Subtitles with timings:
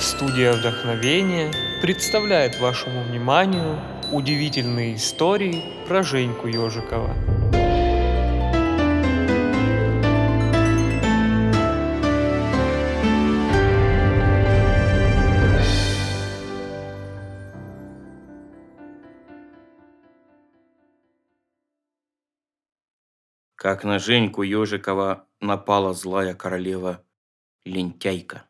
[0.00, 3.78] Студия вдохновения представляет вашему вниманию
[4.10, 7.14] удивительные истории про Женьку Ежикова.
[23.54, 27.04] Как на Женьку Ежикова напала злая королева
[27.66, 28.49] лентяйка.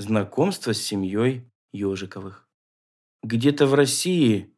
[0.00, 2.46] Знакомство с семьей Ежиковых.
[3.22, 4.54] Где-то в России,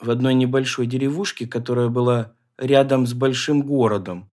[0.00, 4.30] в одной небольшой деревушке, которая была рядом с большим городом,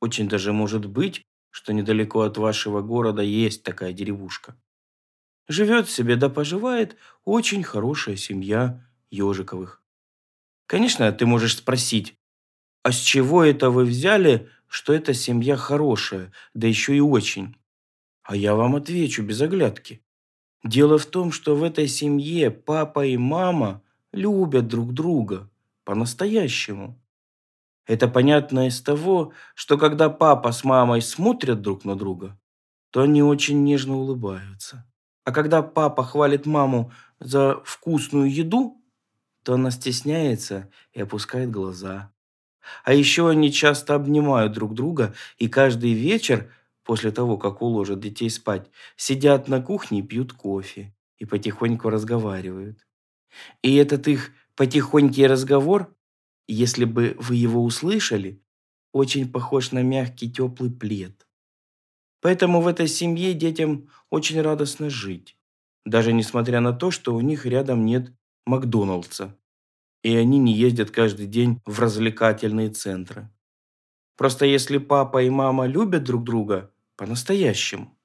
[0.00, 4.56] очень даже может быть, что недалеко от вашего города есть такая деревушка.
[5.48, 9.82] Живет себе да поживает очень хорошая семья Ежиковых.
[10.66, 12.16] Конечно, ты можешь спросить,
[12.82, 17.56] а с чего это вы взяли, что эта семья хорошая, да еще и очень?
[18.24, 20.02] А я вам отвечу без оглядки.
[20.64, 25.50] Дело в том, что в этой семье папа и мама любят друг друга
[25.84, 26.98] по-настоящему.
[27.86, 32.38] Это понятно из того, что когда папа с мамой смотрят друг на друга,
[32.90, 34.86] то они очень нежно улыбаются.
[35.24, 38.80] А когда папа хвалит маму за вкусную еду,
[39.42, 42.10] то она стесняется и опускает глаза.
[42.84, 46.50] А еще они часто обнимают друг друга и каждый вечер
[46.84, 52.86] после того, как уложат детей спать, сидят на кухне и пьют кофе и потихоньку разговаривают.
[53.62, 55.94] И этот их потихонький разговор,
[56.48, 58.42] если бы вы его услышали,
[58.92, 61.26] очень похож на мягкий теплый плед.
[62.20, 65.36] Поэтому в этой семье детям очень радостно жить,
[65.84, 68.12] даже несмотря на то, что у них рядом нет
[68.46, 69.36] Макдоналдса,
[70.02, 73.30] и они не ездят каждый день в развлекательные центры.
[74.16, 77.98] Просто если папа и мама любят друг друга, по-настоящему,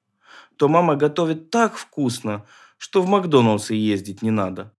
[0.58, 2.46] то мама готовит так вкусно,
[2.78, 4.76] что в Макдоналдс ездить не надо.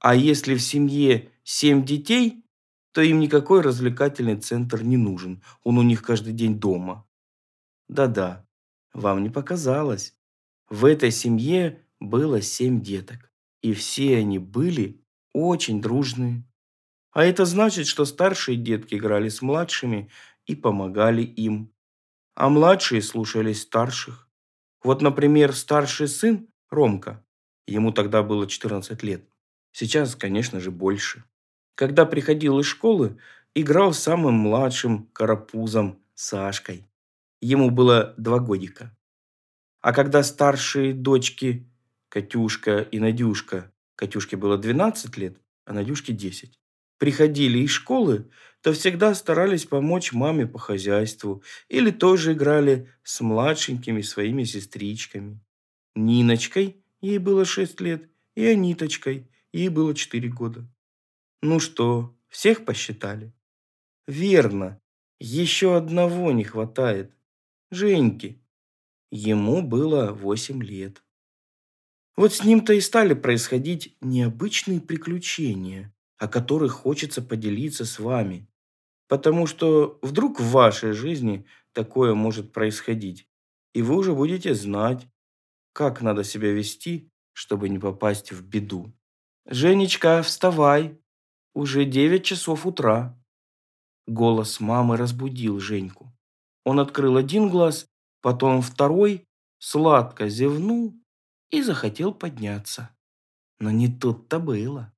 [0.00, 2.44] А если в семье семь детей,
[2.92, 5.42] то им никакой развлекательный центр не нужен.
[5.62, 7.06] Он у них каждый день дома.
[7.88, 8.46] Да-да,
[8.92, 10.14] вам не показалось.
[10.68, 13.32] В этой семье было семь деток.
[13.62, 16.44] И все они были очень дружные.
[17.12, 20.10] А это значит, что старшие детки играли с младшими
[20.46, 21.72] и помогали им
[22.38, 24.28] а младшие слушались старших.
[24.84, 27.24] Вот, например, старший сын Ромка,
[27.66, 29.28] ему тогда было 14 лет,
[29.72, 31.24] сейчас, конечно же, больше.
[31.74, 33.18] Когда приходил из школы,
[33.56, 36.88] играл с самым младшим карапузом Сашкой.
[37.40, 38.96] Ему было два годика.
[39.80, 41.68] А когда старшие дочки
[42.08, 46.56] Катюшка и Надюшка, Катюшке было 12 лет, а Надюшке 10,
[46.98, 54.02] приходили из школы, то всегда старались помочь маме по хозяйству или тоже играли с младшенькими
[54.02, 55.40] своими сестричками.
[55.94, 60.68] Ниночкой, ей было 6 лет, и Аниточкой, ей было 4 года.
[61.40, 63.32] Ну что, всех посчитали?
[64.06, 64.80] Верно,
[65.20, 67.12] еще одного не хватает.
[67.70, 68.42] Женьки.
[69.10, 71.02] Ему было 8 лет.
[72.16, 78.48] Вот с ним-то и стали происходить необычные приключения о которых хочется поделиться с вами.
[79.08, 83.28] Потому что вдруг в вашей жизни такое может происходить,
[83.72, 85.06] и вы уже будете знать,
[85.72, 88.92] как надо себя вести, чтобы не попасть в беду.
[89.46, 91.00] «Женечка, вставай!
[91.54, 93.16] Уже девять часов утра!»
[94.06, 96.12] Голос мамы разбудил Женьку.
[96.64, 97.86] Он открыл один глаз,
[98.20, 99.26] потом второй,
[99.58, 100.94] сладко зевнул
[101.50, 102.90] и захотел подняться.
[103.58, 104.92] Но не тут-то было.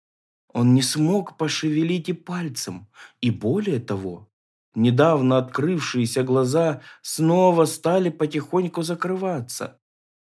[0.53, 2.89] Он не смог пошевелить и пальцем.
[3.21, 4.29] И более того,
[4.75, 9.79] недавно открывшиеся глаза снова стали потихоньку закрываться.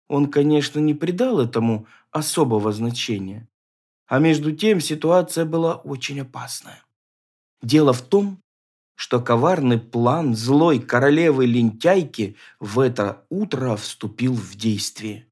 [0.08, 3.48] Он, конечно, не придал этому особого значения.
[4.08, 6.84] А между тем ситуация была очень опасная.
[7.62, 8.42] Дело в том,
[8.96, 15.31] что коварный план злой королевы-лентяйки в это утро вступил в действие.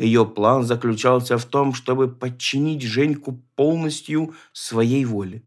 [0.00, 5.42] Ее план заключался в том, чтобы подчинить Женьку полностью своей воле.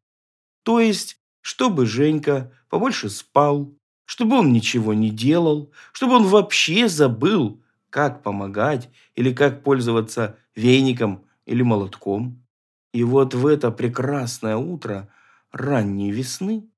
[0.61, 3.73] То есть, чтобы Женька побольше спал,
[4.05, 11.25] чтобы он ничего не делал, чтобы он вообще забыл, как помогать или как пользоваться веником
[11.47, 12.45] или молотком.
[12.93, 15.09] И вот в это прекрасное утро
[15.51, 16.69] ранней весны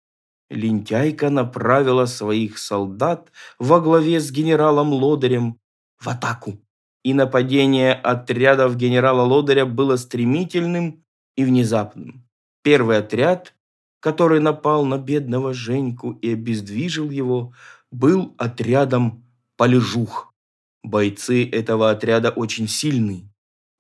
[0.50, 5.60] лентяйка направила своих солдат во главе с генералом Лодырем
[6.00, 6.62] в атаку
[7.06, 11.04] и нападение отрядов генерала Лодыря было стремительным
[11.38, 12.28] и внезапным.
[12.64, 13.54] Первый отряд,
[14.00, 17.54] который напал на бедного Женьку и обездвижил его,
[17.92, 19.24] был отрядом
[19.56, 20.34] Полежух.
[20.82, 23.32] Бойцы этого отряда очень сильные.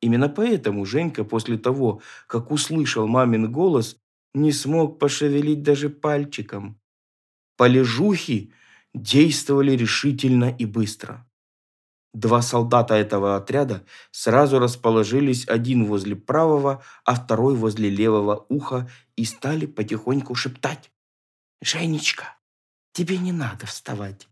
[0.01, 3.97] Именно поэтому Женька после того, как услышал мамин голос,
[4.35, 6.79] не смог пошевелить даже пальчиком.
[7.57, 8.53] Полежухи
[8.93, 11.25] действовали решительно и быстро.
[12.15, 19.25] Два солдата этого отряда сразу расположились один возле правого, а второй возле левого уха и
[19.25, 20.93] стали потихоньку шептать.
[21.61, 22.37] «Женечка,
[22.93, 24.29] тебе не надо вставать.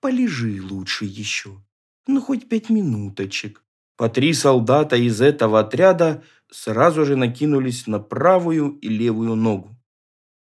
[0.00, 1.62] Полежи лучше еще.
[2.08, 3.62] Ну, хоть пять минуточек».
[3.96, 9.76] По три солдата из этого отряда сразу же накинулись на правую и левую ногу.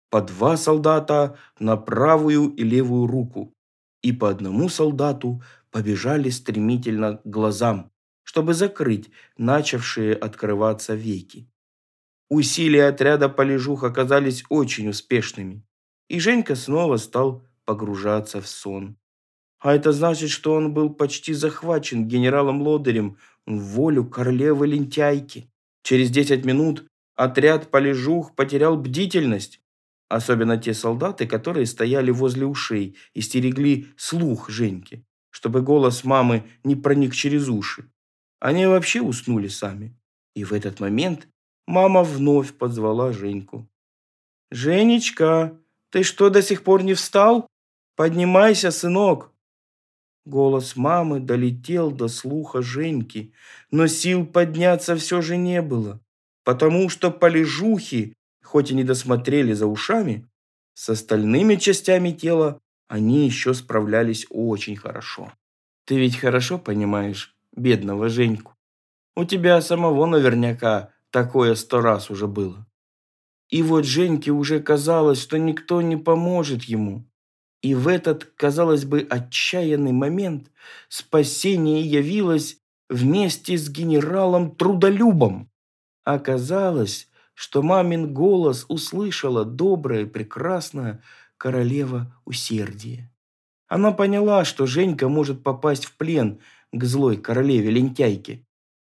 [0.09, 3.54] По два солдата на правую и левую руку.
[4.05, 5.41] И по одному солдату
[5.71, 7.91] побежали стремительно к глазам,
[8.21, 11.49] чтобы закрыть начавшие открываться веки.
[12.29, 15.65] Усилия отряда полежух оказались очень успешными,
[16.07, 18.95] и Женька снова стал погружаться в сон.
[19.57, 23.17] А это значит, что он был почти захвачен генералом Лодырем
[23.47, 25.49] в волю королевы-лентяйки.
[25.81, 26.85] Через 10 минут
[27.15, 29.61] отряд полежух потерял бдительность.
[30.09, 36.75] Особенно те солдаты, которые стояли возле ушей и стерегли слух Женьки, чтобы голос мамы не
[36.75, 37.89] проник через уши.
[38.39, 39.97] Они вообще уснули сами.
[40.35, 41.27] И в этот момент
[41.65, 43.67] мама вновь позвала Женьку.
[44.51, 45.57] «Женечка,
[45.89, 47.47] ты что, до сих пор не встал?
[47.95, 49.31] Поднимайся, сынок!»
[50.25, 53.33] Голос мамы долетел до слуха Женьки,
[53.71, 55.99] но сил подняться все же не было,
[56.43, 58.13] потому что полежухи,
[58.55, 60.29] хоть и не досмотрели за ушами,
[60.75, 65.33] с остальными частями тела они еще справлялись очень хорошо.
[65.83, 68.55] Ты ведь хорошо понимаешь бедного Женьку.
[69.13, 72.65] У тебя самого наверняка такое сто раз уже было.
[73.49, 77.03] И вот Женьке уже казалось, что никто не поможет ему.
[77.61, 80.49] И в этот, казалось бы, отчаянный момент
[80.87, 85.51] спасение явилось вместе с генералом Трудолюбом.
[86.05, 91.03] Оказалось, что мамин голос услышала добрая, прекрасная
[91.37, 93.11] королева усердия.
[93.67, 96.39] Она поняла, что Женька может попасть в плен
[96.71, 98.47] к злой королеве-лентяйке,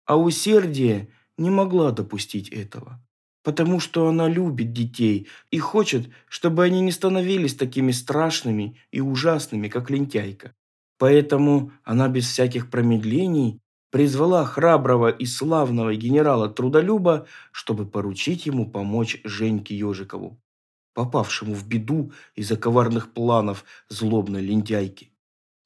[0.05, 3.01] а усердие не могла допустить этого
[3.47, 9.69] потому что она любит детей и хочет, чтобы они не становились такими страшными и ужасными,
[9.69, 10.53] как лентяйка.
[10.97, 13.61] Поэтому она без всяких промедлений
[13.97, 20.39] призвала храброго и славного генерала Трудолюба, чтобы поручить ему помочь Женьке Ежикову,
[20.93, 25.11] попавшему в беду из-за коварных планов злобной лентяйки.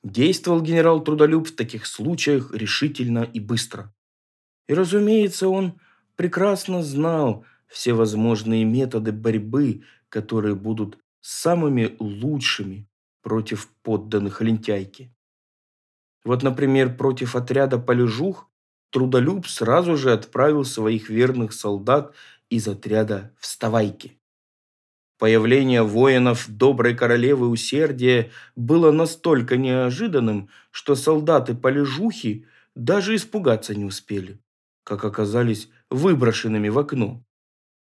[0.02, 3.94] Действовал генерал Трудолюб в таких случаях решительно и быстро.
[4.70, 5.82] И, разумеется, он
[6.16, 12.88] прекрасно знал, все возможные методы борьбы, которые будут самыми лучшими
[13.24, 15.14] против подданных лентяйки.
[16.24, 18.52] Вот, например, против отряда полежух
[18.92, 22.14] Трудолюб сразу же отправил своих верных солдат
[22.50, 24.20] из отряда «Вставайки».
[25.18, 34.40] Появление воинов доброй королевы усердия было настолько неожиданным, что солдаты полежухи даже испугаться не успели,
[34.84, 37.24] как оказались выброшенными в окно.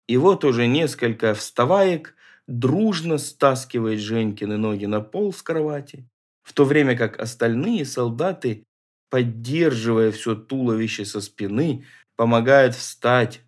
[0.08, 2.16] И вот уже несколько вставаек
[2.46, 6.08] дружно стаскивает Женькины ноги на пол с кровати,
[6.50, 8.63] в то время как остальные солдаты,
[9.12, 11.85] поддерживая все туловище со спины,
[12.16, 13.44] помогают встать.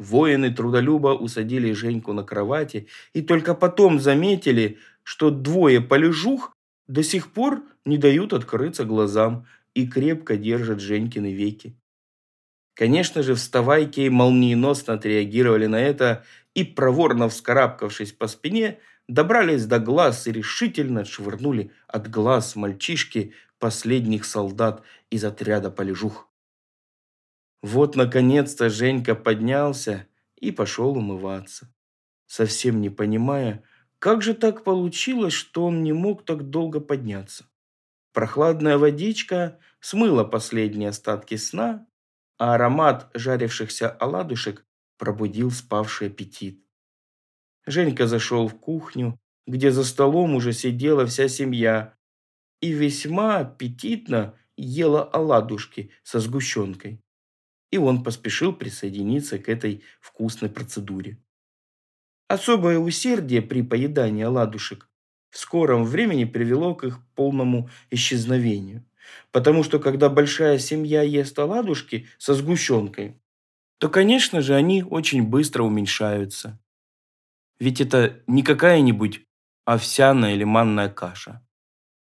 [0.00, 6.52] Воины трудолюба усадили Женьку на кровати и только потом заметили, что двое полежух
[6.88, 11.76] до сих пор не дают открыться глазам и крепко держат Женькины веки.
[12.74, 20.26] Конечно же, вставайки молниеносно отреагировали на это и, проворно вскарабкавшись по спине, добрались до глаз
[20.26, 26.28] и решительно отшвырнули от глаз мальчишки последних солдат из отряда полежух.
[27.62, 31.72] Вот, наконец-то, Женька поднялся и пошел умываться,
[32.26, 33.64] совсем не понимая,
[33.98, 37.46] как же так получилось, что он не мог так долго подняться.
[38.12, 41.86] Прохладная водичка смыла последние остатки сна,
[42.38, 44.64] а аромат жарившихся оладушек
[44.98, 46.65] пробудил спавший аппетит.
[47.66, 51.94] Женька зашел в кухню, где за столом уже сидела вся семья,
[52.60, 57.02] и весьма аппетитно ела оладушки со сгущенкой.
[57.70, 61.18] И он поспешил присоединиться к этой вкусной процедуре.
[62.28, 64.88] Особое усердие при поедании оладушек
[65.30, 68.84] в скором времени привело к их полному исчезновению.
[69.30, 73.20] Потому что когда большая семья ест оладушки со сгущенкой,
[73.78, 76.58] то, конечно же, они очень быстро уменьшаются.
[77.58, 79.24] Ведь это не какая-нибудь
[79.64, 81.46] овсяная или манная каша.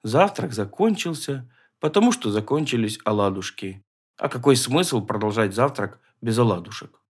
[0.03, 3.85] Завтрак закончился, потому что закончились оладушки.
[4.17, 7.01] А какой смысл продолжать завтрак без оладушек?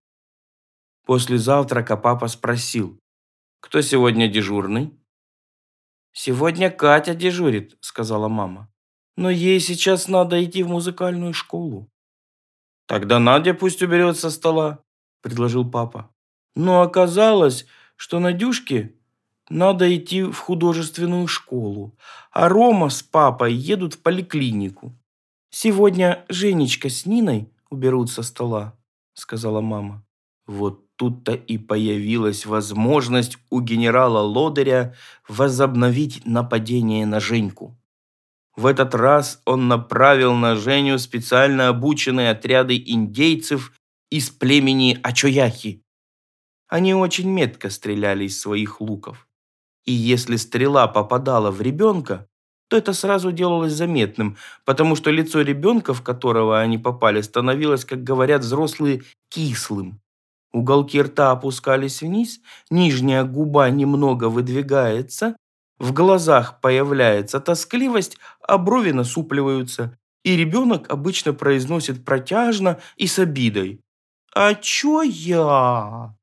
[1.05, 3.01] После завтрака папа спросил,
[3.61, 4.95] кто сегодня дежурный?
[6.13, 8.69] «Сегодня Катя дежурит»,— сказала мама.
[9.17, 11.89] «Но ей сейчас надо идти в музыкальную школу».
[12.87, 14.83] «Тогда Надя пусть уберет со стола»,—
[15.23, 16.13] предложил папа.
[16.57, 17.67] Но оказалось,
[17.99, 18.95] что Надюшке
[19.51, 21.97] надо идти в художественную школу,
[22.31, 24.97] а Рома с папой едут в поликлинику.
[25.51, 28.79] «Сегодня Женечка с Ниной уберут со стола»,—
[29.15, 30.05] сказала мама.
[30.47, 34.95] Вот тут-то и появилась возможность у генерала Лодыря
[35.27, 37.77] возобновить нападение на Женьку.
[38.55, 43.73] В этот раз он направил на Женю специально обученные отряды индейцев
[44.11, 45.83] из племени Ачояхи.
[46.69, 49.27] Они очень метко стреляли из своих луков.
[49.85, 52.29] И если стрела попадала в ребенка,
[52.69, 58.05] то это сразу делалось заметным, потому что лицо ребенка, в которого они попали, становилось, как
[58.05, 60.01] говорят взрослые, кислым.
[60.53, 65.37] Уголки рта опускались вниз, нижняя губа немного выдвигается,
[65.79, 73.81] в глазах появляется тоскливость, а брови насупливаются, и ребенок обычно произносит протяжно и с обидой.
[74.35, 76.18] «А чё я?»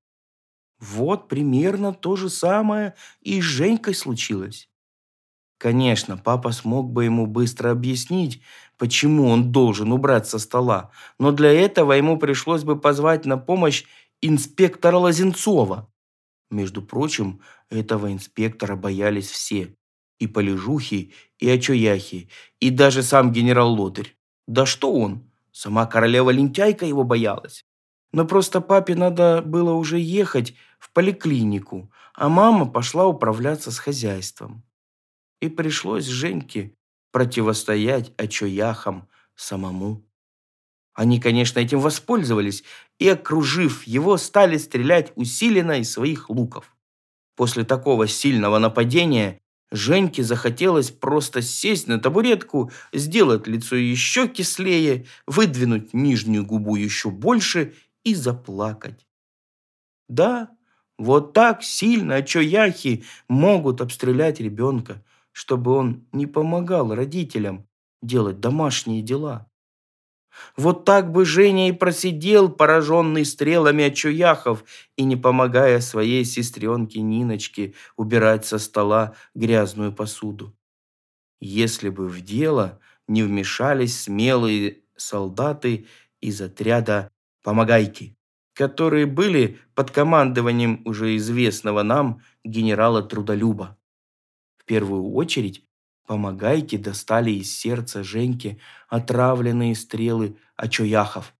[0.79, 4.69] Вот примерно то же самое и с Женькой случилось.
[5.57, 8.41] Конечно, папа смог бы ему быстро объяснить,
[8.77, 13.85] почему он должен убрать со стола, но для этого ему пришлось бы позвать на помощь
[14.21, 15.89] инспектора Лозенцова.
[16.51, 19.75] Между прочим, этого инспектора боялись все.
[20.19, 22.29] И полежухи, и очояхи,
[22.61, 24.15] и даже сам генерал Лодырь.
[24.47, 25.31] Да что он?
[25.51, 27.64] Сама королева-лентяйка его боялась.
[28.11, 34.63] Но просто папе надо было уже ехать в поликлинику, а мама пошла управляться с хозяйством.
[35.41, 36.73] И пришлось Женьке
[37.11, 40.05] противостоять очояхам самому.
[40.93, 42.63] Они, конечно, этим воспользовались
[42.99, 46.73] и, окружив его, стали стрелять усиленно из своих луков.
[47.35, 49.39] После такого сильного нападения
[49.71, 57.73] Женьке захотелось просто сесть на табуретку, сделать лицо еще кислее, выдвинуть нижнюю губу еще больше
[58.05, 59.05] и заплакать.
[60.07, 60.49] Да,
[60.97, 67.67] вот так сильно очояхи могут обстрелять ребенка, чтобы он не помогал родителям
[68.01, 69.47] делать домашние дела.
[70.57, 74.63] Вот так бы Женя и просидел, пораженный стрелами от чуяхов,
[74.97, 80.55] и не помогая своей сестренке Ниночке убирать со стола грязную посуду.
[81.41, 85.87] Если бы в дело не вмешались смелые солдаты
[86.21, 87.11] из отряда
[87.45, 88.17] «Помогайки»,
[88.53, 93.77] которые были под командованием уже известного нам генерала Трудолюба.
[94.57, 95.63] В первую очередь
[96.07, 98.59] Помогайки достали из сердца Женьки
[98.89, 101.35] отравленные стрелы очояхов.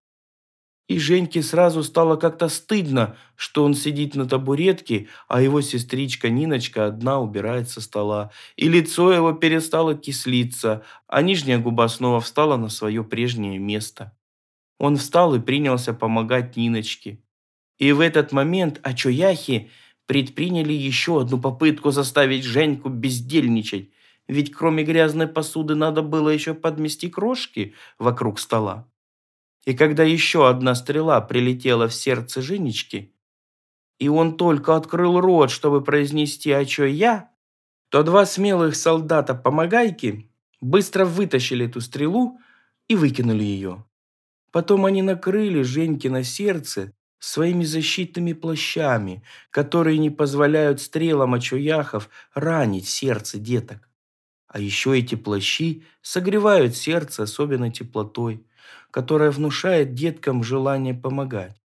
[0.87, 6.85] И Женьке сразу стало как-то стыдно, что он сидит на табуретке, а его сестричка Ниночка
[6.85, 8.29] одна убирает со стола.
[8.57, 14.15] И лицо его перестало кислиться, а нижняя губа снова встала на свое прежнее место.
[14.77, 17.21] Он встал и принялся помогать Ниночке.
[17.77, 19.71] И в этот момент Ачояхи
[20.05, 23.89] предприняли еще одну попытку заставить Женьку бездельничать.
[24.27, 28.87] Ведь кроме грязной посуды надо было еще подмести крошки вокруг стола.
[29.65, 33.13] И когда еще одна стрела прилетела в сердце Женечки,
[33.99, 37.31] и он только открыл рот, чтобы произнести «А чё я?»,
[37.89, 40.29] то два смелых солдата-помогайки
[40.59, 42.39] быстро вытащили эту стрелу
[42.87, 43.85] и выкинули ее.
[44.55, 52.87] Потом они накрыли Женьки на сердце своими защитными плащами, которые не позволяют стрелам очуяхов ранить
[52.87, 53.89] сердце деток.
[54.47, 58.47] А еще эти плащи согревают сердце особенной теплотой,
[58.91, 61.61] которая внушает деткам желание помогать.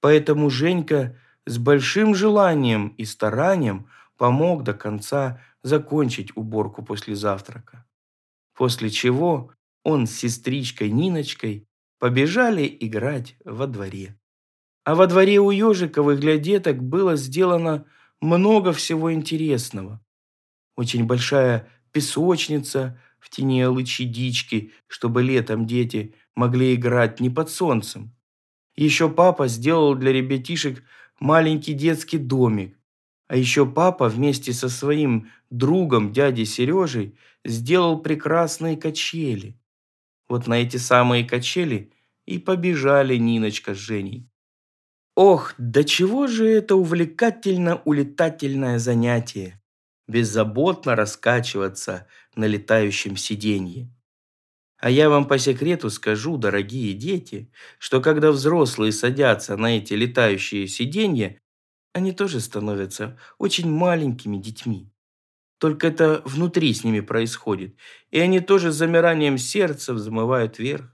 [0.00, 7.84] Поэтому Женька с большим желанием и старанием помог до конца закончить уборку после завтрака.
[8.54, 9.50] После чего
[9.82, 11.66] он с сестричкой Ниночкой
[12.04, 14.20] побежали играть во дворе.
[14.84, 17.86] А во дворе у ежиковых для деток было сделано
[18.20, 20.04] много всего интересного.
[20.76, 28.14] Очень большая песочница в тени алычьей дички, чтобы летом дети могли играть не под солнцем.
[28.76, 30.82] Еще папа сделал для ребятишек
[31.20, 32.78] маленький детский домик.
[33.28, 39.58] А еще папа вместе со своим другом, дядей Сережей, сделал прекрасные качели.
[40.28, 41.93] Вот на эти самые качели
[42.26, 44.28] и побежали Ниночка с Женей.
[45.16, 49.60] Ох, до чего же это увлекательно-улетательное занятие!
[50.06, 53.90] беззаботно раскачиваться на летающем сиденье.
[54.78, 60.66] А я вам по секрету скажу, дорогие дети, что когда взрослые садятся на эти летающие
[60.66, 61.40] сиденья,
[61.94, 64.90] они тоже становятся очень маленькими детьми.
[65.58, 67.76] Только это внутри с ними происходит,
[68.10, 70.93] и они тоже с замиранием сердца взмывают вверх.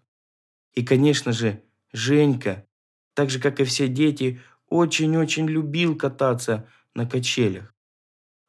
[0.75, 1.63] И, конечно же,
[1.93, 2.67] Женька,
[3.15, 7.75] так же, как и все дети, очень-очень любил кататься на качелях.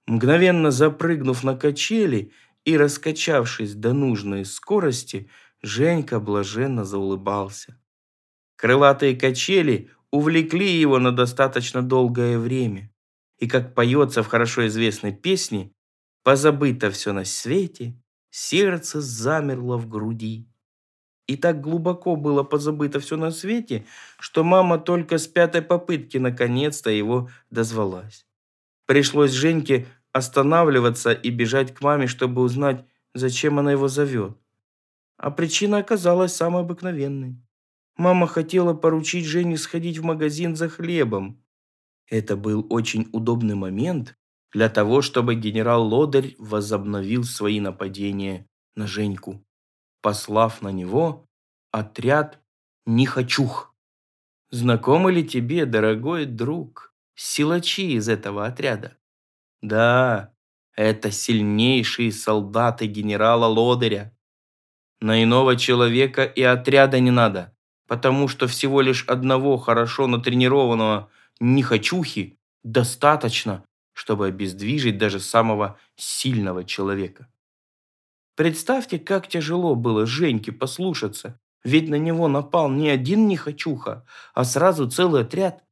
[0.08, 2.32] Мгновенно запрыгнув на качели
[2.66, 5.30] и раскачавшись до нужной скорости,
[5.62, 7.80] Женька блаженно заулыбался.
[8.56, 12.92] Крылатые качели увлекли его на достаточно долгое время.
[13.38, 15.74] И как поется в хорошо известной песне,
[16.24, 18.00] «Позабыто все на свете,
[18.30, 20.51] сердце замерло в груди».
[21.32, 23.86] И так глубоко было позабыто все на свете,
[24.20, 28.26] что мама только с пятой попытки наконец-то его дозвалась.
[28.86, 34.38] Пришлось Женьке останавливаться и бежать к маме, чтобы узнать, зачем она его зовет.
[35.16, 37.38] А причина оказалась самой обыкновенной.
[37.96, 41.42] Мама хотела поручить Жене сходить в магазин за хлебом.
[42.10, 44.18] Это был очень удобный момент
[44.52, 49.42] для того, чтобы генерал Лодырь возобновил свои нападения на Женьку,
[50.02, 51.28] послав на него
[51.72, 52.40] отряд
[52.86, 53.74] Нихачух.
[54.50, 58.98] Знакомы ли тебе, дорогой друг, силачи из этого отряда?
[59.62, 60.34] Да,
[60.76, 64.14] это сильнейшие солдаты генерала Лодыря.
[65.00, 67.56] На иного человека и отряда не надо,
[67.88, 77.28] потому что всего лишь одного хорошо натренированного нехочухи достаточно, чтобы обездвижить даже самого сильного человека.
[78.42, 84.90] Представьте, как тяжело было Женьке послушаться, ведь на него напал не один нехочуха, а сразу
[84.90, 85.64] целый отряд.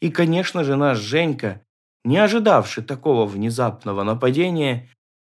[0.00, 1.64] И, конечно же, наш Женька
[2.02, 4.90] не ожидавший такого внезапного нападения,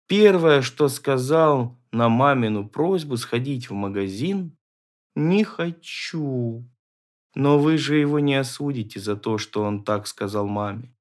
[0.08, 4.54] первое, что сказал на мамину просьбу сходить в магазин,
[5.16, 6.68] «Не хочу».
[7.34, 10.93] Но вы же его не осудите за то, что он так сказал маме.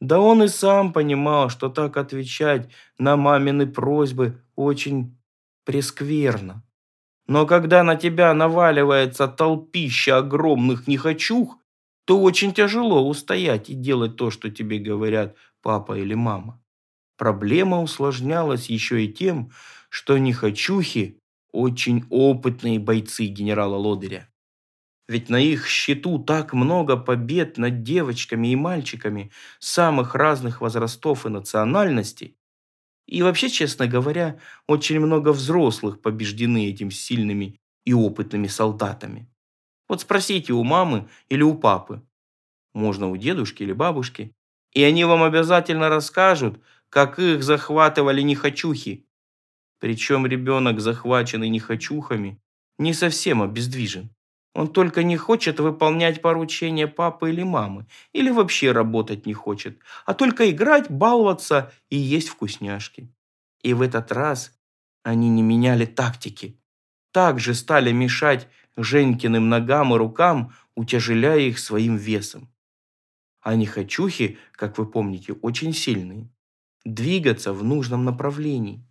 [0.00, 5.18] Да он и сам понимал, что так отвечать на мамины просьбы очень
[5.64, 6.64] прескверно.
[7.26, 11.58] Но когда на тебя наваливается толпища огромных нехочух,
[12.06, 16.60] то очень тяжело устоять и делать то, что тебе говорят папа или мама.
[17.16, 19.52] Проблема усложнялась еще и тем,
[19.90, 21.18] что нехочухи–
[21.52, 24.29] очень опытные бойцы генерала Лодыря.
[25.10, 31.28] Ведь на их счету так много побед над девочками и мальчиками самых разных возрастов и
[31.28, 32.36] национальностей.
[33.08, 39.28] И вообще, честно говоря, очень много взрослых побеждены этим сильными и опытными солдатами.
[39.88, 42.02] Вот спросите у мамы или у папы.
[42.72, 44.32] Можно у дедушки или бабушки.
[44.74, 49.08] И они вам обязательно расскажут, как их захватывали нехочухи.
[49.80, 52.40] Причем ребенок, захваченный нехочухами,
[52.78, 54.10] не совсем обездвижен.
[54.54, 60.14] Он только не хочет выполнять поручения папы или мамы, или вообще работать не хочет, а
[60.14, 63.08] только играть, баловаться и есть вкусняшки.
[63.62, 64.52] И в этот раз
[65.04, 66.58] они не меняли тактики.
[67.12, 72.50] Также стали мешать Женькиным ногам и рукам, утяжеляя их своим весом.
[73.42, 76.30] А нехочухи, как вы помните, очень сильные.
[76.84, 78.84] Двигаться в нужном направлении.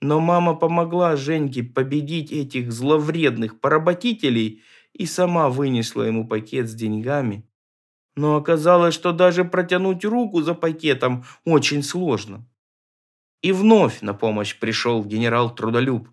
[0.00, 4.62] Но мама помогла Женьке победить этих зловредных поработителей
[4.94, 7.46] и сама вынесла ему пакет с деньгами.
[8.16, 12.46] Но оказалось, что даже протянуть руку за пакетом очень сложно.
[13.42, 16.08] И вновь на помощь пришел генерал Трудолюб.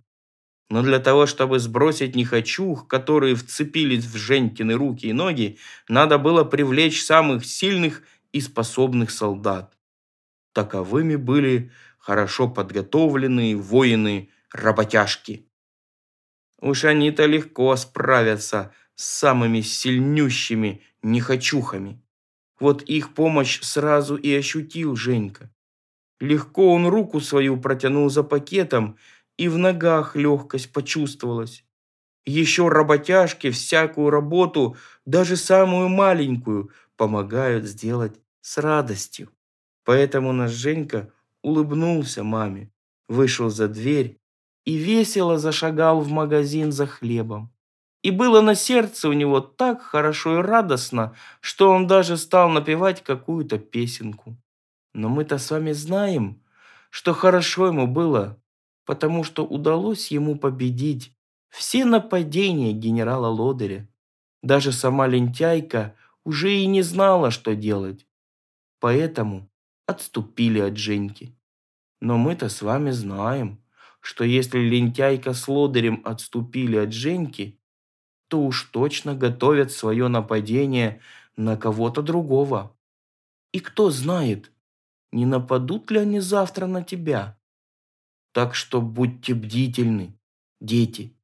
[0.69, 6.43] Но для того, чтобы сбросить нехочух, которые вцепились в Женькины руки и ноги, надо было
[6.43, 9.77] привлечь самых сильных и способных солдат.
[10.53, 11.71] Таковыми были
[12.07, 15.45] хорошо подготовленные воины-работяжки.
[16.61, 22.01] Уж они-то легко справятся с самыми сильнющими нехочухами.
[22.61, 25.51] Вот их помощь сразу и ощутил Женька.
[26.21, 28.97] Легко он руку свою протянул за пакетом,
[29.35, 31.65] и в ногах легкость почувствовалась.
[32.25, 39.29] Еще работяжки всякую работу, даже самую маленькую, помогают сделать с радостью.
[39.83, 41.11] Поэтому наш Женька
[41.47, 42.71] улыбнулся маме,
[43.07, 44.19] вышел за дверь
[44.65, 47.51] и весело зашагал в магазин за хлебом.
[48.03, 53.03] И было на сердце у него так хорошо и радостно, что он даже стал напевать
[53.03, 54.35] какую-то песенку.
[54.93, 56.41] Но мы-то с вами знаем,
[56.89, 58.37] что хорошо ему было
[58.87, 61.13] потому что удалось ему победить
[61.49, 63.85] все нападения генерала Лодыря.
[64.41, 68.07] Даже сама лентяйка уже и не знала, что делать.
[68.79, 69.49] Поэтому
[69.85, 71.36] отступили от Женьки.
[71.99, 73.63] Но мы-то с вами знаем,
[74.01, 77.59] что если лентяйка с лодырем отступили от Женьки,
[78.27, 81.01] то уж точно готовят свое нападение
[81.35, 82.75] на кого-то другого.
[83.51, 84.51] И кто знает,
[85.11, 87.39] не нападут ли они завтра на тебя.
[88.33, 90.19] Так что будьте бдительны,
[90.61, 91.16] дети.